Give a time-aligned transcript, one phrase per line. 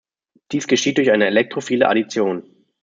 [0.51, 2.41] Dies geschieht durch eine elektrophile Addition.